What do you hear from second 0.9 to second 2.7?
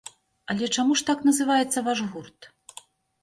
ж так называецца ваш гурт?